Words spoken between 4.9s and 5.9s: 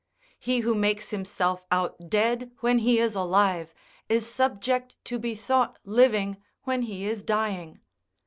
to be thought